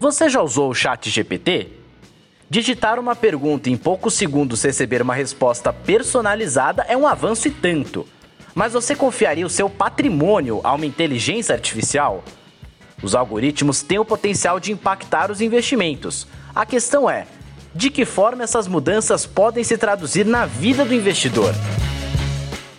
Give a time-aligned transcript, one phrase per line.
[0.00, 1.68] Você já usou o Chat GPT?
[2.48, 7.50] Digitar uma pergunta e em poucos segundos receber uma resposta personalizada é um avanço e
[7.50, 8.08] tanto.
[8.54, 12.24] Mas você confiaria o seu patrimônio a uma inteligência artificial?
[13.02, 16.26] Os algoritmos têm o potencial de impactar os investimentos.
[16.54, 17.26] A questão é:
[17.74, 21.54] de que forma essas mudanças podem se traduzir na vida do investidor?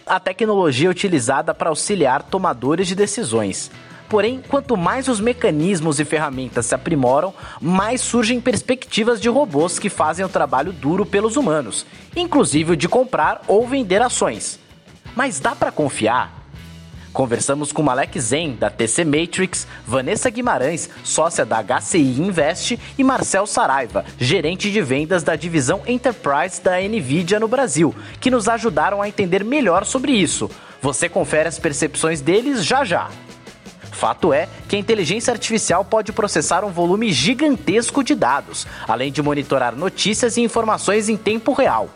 [0.07, 3.69] A tecnologia é utilizada para auxiliar tomadores de decisões.
[4.11, 9.87] Porém, quanto mais os mecanismos e ferramentas se aprimoram, mais surgem perspectivas de robôs que
[9.87, 14.59] fazem o trabalho duro pelos humanos, inclusive o de comprar ou vender ações.
[15.15, 16.45] Mas dá para confiar?
[17.13, 23.47] Conversamos com Malek Zen, da TC Matrix, Vanessa Guimarães, sócia da HCI Invest, e Marcel
[23.47, 29.07] Saraiva, gerente de vendas da divisão Enterprise da Nvidia no Brasil, que nos ajudaram a
[29.07, 30.51] entender melhor sobre isso.
[30.81, 33.09] Você confere as percepções deles já já.
[34.01, 39.21] Fato é que a inteligência artificial pode processar um volume gigantesco de dados, além de
[39.21, 41.87] monitorar notícias e informações em tempo real.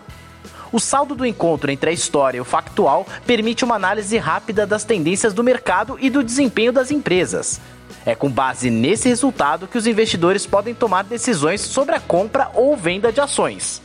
[0.72, 4.84] O saldo do encontro entre a história e o factual permite uma análise rápida das
[4.84, 7.60] tendências do mercado e do desempenho das empresas.
[8.06, 12.78] É com base nesse resultado que os investidores podem tomar decisões sobre a compra ou
[12.78, 13.82] venda de ações.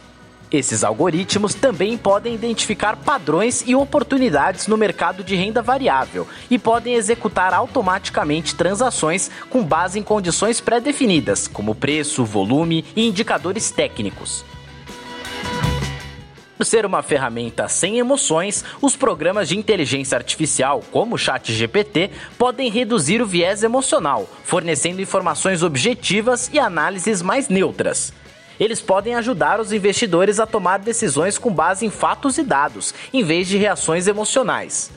[0.53, 6.95] Esses algoritmos também podem identificar padrões e oportunidades no mercado de renda variável e podem
[6.95, 14.45] executar automaticamente transações com base em condições pré-definidas, como preço, volume e indicadores técnicos.
[16.57, 22.69] Por ser uma ferramenta sem emoções, os programas de inteligência artificial, como o ChatGPT, podem
[22.69, 28.13] reduzir o viés emocional, fornecendo informações objetivas e análises mais neutras.
[28.61, 33.25] Eles podem ajudar os investidores a tomar decisões com base em fatos e dados, em
[33.25, 34.91] vez de reações emocionais.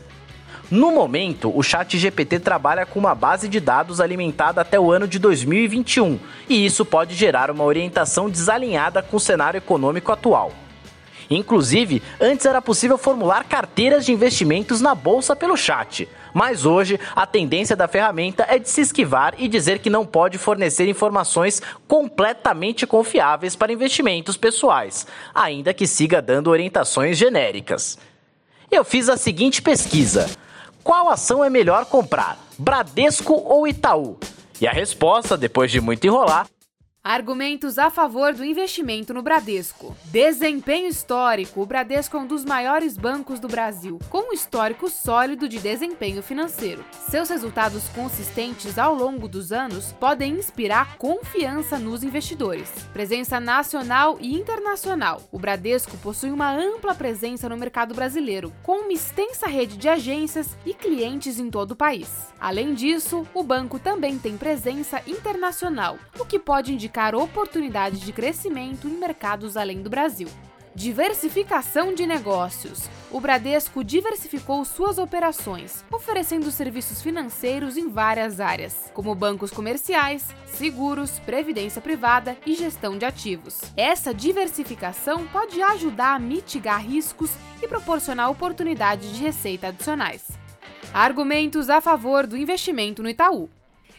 [0.69, 5.17] No momento, o ChatGPT trabalha com uma base de dados alimentada até o ano de
[5.17, 6.19] 2021,
[6.50, 10.52] e isso pode gerar uma orientação desalinhada com o cenário econômico atual.
[11.36, 16.08] Inclusive, antes era possível formular carteiras de investimentos na bolsa pelo chat.
[16.34, 20.38] Mas hoje, a tendência da ferramenta é de se esquivar e dizer que não pode
[20.38, 27.98] fornecer informações completamente confiáveis para investimentos pessoais, ainda que siga dando orientações genéricas.
[28.72, 30.30] Eu fiz a seguinte pesquisa:
[30.84, 34.18] qual ação é melhor comprar, Bradesco ou Itaú?
[34.60, 36.48] E a resposta, depois de muito enrolar,
[37.06, 39.94] Argumentos a favor do investimento no Bradesco.
[40.06, 45.50] Desempenho histórico: o Bradesco é um dos maiores bancos do Brasil, com um histórico sólido
[45.50, 46.86] de desempenho financeiro.
[47.09, 52.69] Seus resultados consistentes ao longo dos anos podem inspirar confiança nos investidores.
[52.94, 58.94] Presença nacional e internacional: o Bradesco possui uma ampla presença no mercado brasileiro, com uma
[58.94, 62.08] extensa rede de agências e clientes em todo o país.
[62.40, 68.14] Além disso, o banco também tem presença internacional, o que pode indicar identificar oportunidades de
[68.14, 70.28] crescimento em mercados além do Brasil.
[70.76, 72.88] Diversificação de negócios.
[73.12, 81.20] O Bradesco diversificou suas operações, oferecendo serviços financeiros em várias áreas, como bancos comerciais, seguros,
[81.20, 83.62] previdência privada e gestão de ativos.
[83.78, 90.24] Essa diversificação pode ajudar a mitigar riscos e proporcionar oportunidades de receita adicionais.
[90.92, 93.50] Argumentos a favor do investimento no Itaú.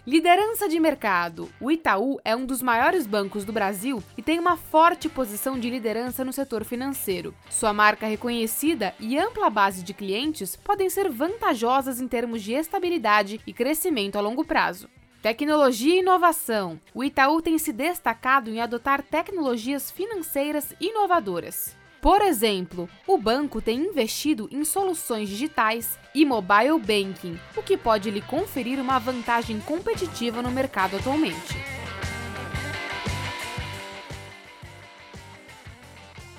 [0.06, 1.50] Liderança de mercado.
[1.58, 5.70] O Itaú é um dos maiores bancos do Brasil e tem uma forte posição de
[5.70, 7.34] liderança no setor financeiro.
[7.48, 13.40] Sua marca reconhecida e ampla base de clientes podem ser vantajosas em termos de estabilidade
[13.46, 14.90] e crescimento a longo prazo.
[15.22, 16.78] Tecnologia e inovação.
[16.92, 21.74] O Itaú tem se destacado em adotar tecnologias financeiras inovadoras.
[22.04, 28.10] Por exemplo, o banco tem investido em soluções digitais e mobile banking, o que pode
[28.10, 31.56] lhe conferir uma vantagem competitiva no mercado atualmente.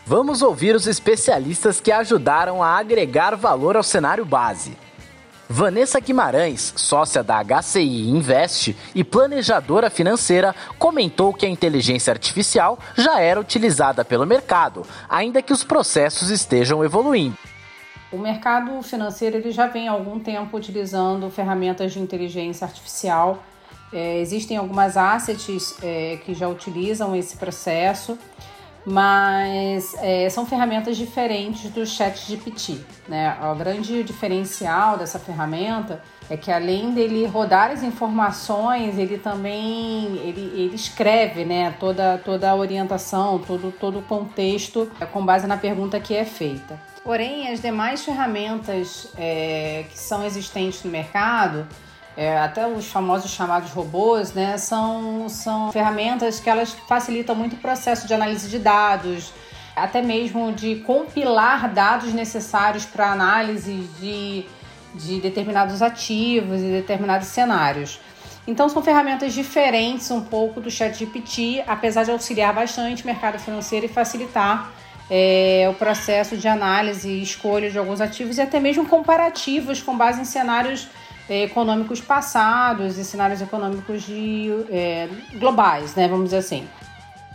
[0.05, 4.77] Vamos ouvir os especialistas que ajudaram a agregar valor ao cenário base.
[5.47, 13.19] Vanessa Guimarães, sócia da HCI Invest e planejadora financeira, comentou que a inteligência artificial já
[13.19, 17.37] era utilizada pelo mercado, ainda que os processos estejam evoluindo.
[18.11, 23.43] O mercado financeiro ele já vem há algum tempo utilizando ferramentas de inteligência artificial.
[23.93, 28.17] É, existem algumas assets é, que já utilizam esse processo
[28.85, 32.77] mas é, são ferramentas diferentes do Chat GPT.
[33.07, 33.35] Né?
[33.51, 40.51] O grande diferencial dessa ferramenta é que além dele rodar as informações, ele também ele,
[40.55, 41.75] ele escreve né?
[41.79, 46.25] toda, toda a orientação, todo, todo o contexto é, com base na pergunta que é
[46.25, 46.79] feita.
[47.03, 51.67] Porém, as demais ferramentas é, que são existentes no mercado,
[52.17, 57.59] é, até os famosos chamados robôs, né, são, são ferramentas que elas facilitam muito o
[57.59, 59.33] processo de análise de dados,
[59.75, 64.45] até mesmo de compilar dados necessários para análise de,
[64.93, 67.99] de determinados ativos e determinados cenários.
[68.47, 73.87] Então são ferramentas diferentes um pouco do ChatGPT, apesar de auxiliar bastante o mercado financeiro
[73.87, 74.71] e facilitar
[75.09, 79.97] é, o processo de análise e escolha de alguns ativos e até mesmo comparativos com
[79.97, 80.87] base em cenários
[81.29, 86.67] econômicos passados e cenários econômicos de, é, globais, né, vamos dizer assim.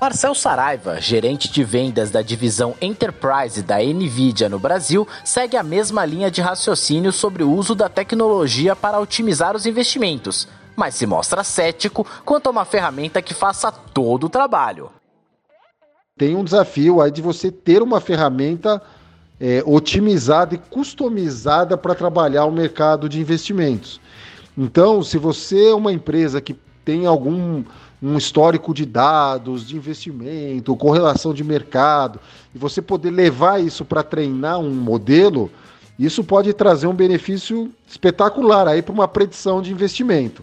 [0.01, 6.07] Marcel Saraiva, gerente de vendas da divisão Enterprise da Nvidia no Brasil, segue a mesma
[6.07, 11.45] linha de raciocínio sobre o uso da tecnologia para otimizar os investimentos, mas se mostra
[11.45, 14.91] cético quanto a uma ferramenta que faça todo o trabalho.
[16.17, 18.81] Tem um desafio aí de você ter uma ferramenta
[19.41, 24.01] é, otimizada e customizada para trabalhar o mercado de investimentos.
[24.57, 26.55] Então, se você é uma empresa que
[26.85, 27.65] tem algum
[28.03, 32.19] um histórico de dados, de investimento, correlação de mercado,
[32.55, 35.51] e você poder levar isso para treinar um modelo,
[35.99, 40.43] isso pode trazer um benefício espetacular aí para uma predição de investimento.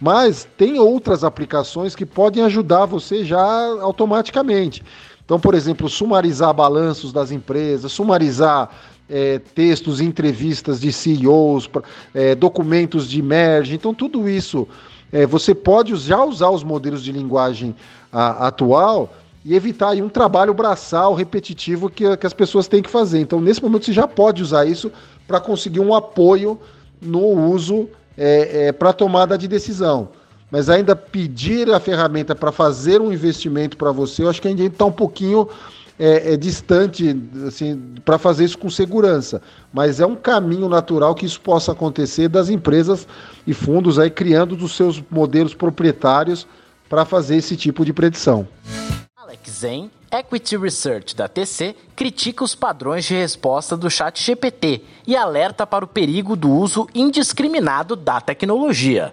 [0.00, 3.40] Mas tem outras aplicações que podem ajudar você já
[3.80, 4.82] automaticamente.
[5.28, 8.70] Então, por exemplo, sumarizar balanços das empresas, sumarizar
[9.10, 11.68] é, textos, entrevistas de CEOs,
[12.14, 13.74] é, documentos de merge.
[13.74, 14.66] Então, tudo isso
[15.12, 17.76] é, você pode já usar os modelos de linguagem
[18.10, 19.12] a, atual
[19.44, 23.20] e evitar aí, um trabalho braçal repetitivo que, que as pessoas têm que fazer.
[23.20, 24.90] Então, nesse momento, você já pode usar isso
[25.26, 26.58] para conseguir um apoio
[27.02, 27.86] no uso
[28.16, 30.08] é, é, para tomada de decisão.
[30.50, 34.62] Mas ainda pedir a ferramenta para fazer um investimento para você, eu acho que ainda
[34.62, 35.48] está um pouquinho
[35.98, 37.16] é, é distante
[37.46, 39.42] assim, para fazer isso com segurança.
[39.72, 43.06] Mas é um caminho natural que isso possa acontecer das empresas
[43.46, 46.46] e fundos aí criando dos seus modelos proprietários
[46.88, 48.48] para fazer esse tipo de predição.
[49.16, 55.14] Alex Zen, Equity Research da TC, critica os padrões de resposta do chat GPT e
[55.14, 59.12] alerta para o perigo do uso indiscriminado da tecnologia.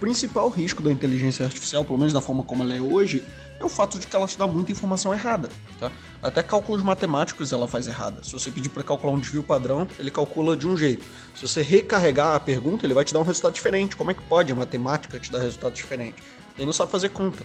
[0.00, 3.24] Principal risco da inteligência artificial, pelo menos da forma como ela é hoje,
[3.58, 5.48] é o fato de que ela te dá muita informação errada.
[5.80, 5.90] Tá?
[6.22, 8.22] Até cálculos matemáticos ela faz errada.
[8.22, 11.04] Se você pedir para calcular um desvio padrão, ele calcula de um jeito.
[11.34, 13.96] Se você recarregar a pergunta, ele vai te dar um resultado diferente.
[13.96, 16.22] Como é que pode a matemática te dar resultado diferente?
[16.56, 17.44] Ele não sabe fazer conta.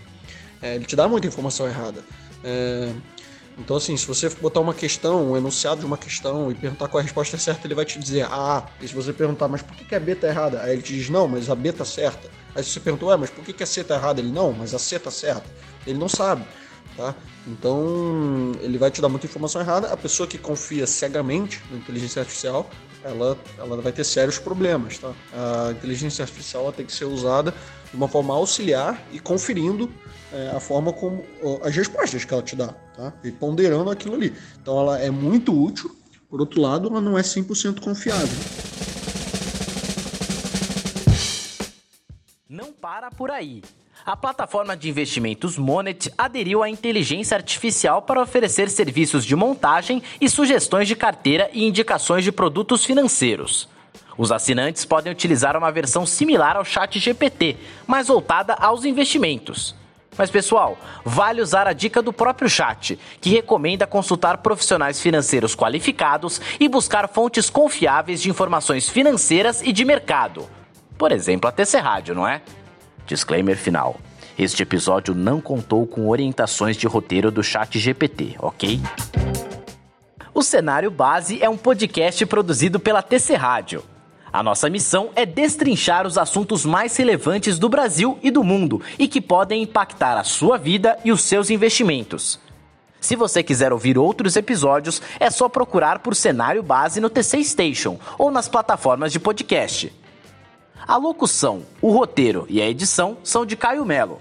[0.61, 2.03] É, ele te dá muita informação errada.
[2.43, 2.91] É,
[3.57, 6.99] então, assim, se você botar uma questão, um enunciado de uma questão e perguntar qual
[6.99, 8.65] a resposta é certa, ele vai te dizer A.
[8.81, 10.61] E se você perguntar, mas por que a B tá errada?
[10.61, 12.29] Aí ele te diz, não, mas a B tá certa.
[12.55, 14.19] Aí você perguntou, ué, mas por que a C tá errada?
[14.19, 15.45] Ele, não, mas a C tá certa.
[15.85, 16.45] Ele não sabe,
[16.95, 17.15] tá?
[17.47, 19.91] Então, ele vai te dar muita informação errada.
[19.91, 22.69] A pessoa que confia cegamente na inteligência artificial,
[23.03, 25.11] ela, ela vai ter sérios problemas, tá?
[25.33, 27.53] A inteligência artificial tem que ser usada
[27.89, 29.91] de uma forma auxiliar e conferindo
[30.31, 31.23] é, a forma como
[31.63, 33.13] as respostas que ela te dá, tá?
[33.23, 34.33] E ponderando aquilo ali.
[34.61, 35.95] Então ela é muito útil,
[36.29, 38.92] por outro lado, ela não é 100% confiável.
[42.83, 43.63] Para por aí.
[44.05, 50.27] A plataforma de investimentos Monet aderiu à inteligência artificial para oferecer serviços de montagem e
[50.27, 53.69] sugestões de carteira e indicações de produtos financeiros.
[54.17, 57.55] Os assinantes podem utilizar uma versão similar ao Chat GPT,
[57.87, 59.73] mas voltada aos investimentos.
[60.17, 66.41] Mas pessoal, vale usar a dica do próprio chat, que recomenda consultar profissionais financeiros qualificados
[66.59, 70.49] e buscar fontes confiáveis de informações financeiras e de mercado.
[70.97, 72.41] Por exemplo, a TC Rádio, não é?
[73.05, 73.97] Disclaimer final.
[74.37, 78.79] Este episódio não contou com orientações de roteiro do chat GPT, ok?
[80.33, 83.83] O Cenário Base é um podcast produzido pela TC Rádio.
[84.31, 89.07] A nossa missão é destrinchar os assuntos mais relevantes do Brasil e do mundo e
[89.07, 92.39] que podem impactar a sua vida e os seus investimentos.
[92.99, 97.99] Se você quiser ouvir outros episódios, é só procurar por Cenário Base no TC Station
[98.17, 99.93] ou nas plataformas de podcast.
[100.85, 104.19] A locução, o roteiro e a edição são de Caio Melo.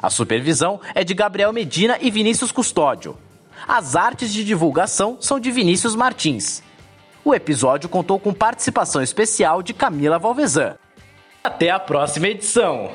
[0.00, 3.16] A supervisão é de Gabriel Medina e Vinícius Custódio.
[3.66, 6.62] As artes de divulgação são de Vinícius Martins.
[7.24, 10.76] O episódio contou com participação especial de Camila Valvezan.
[11.44, 12.90] Até a próxima edição!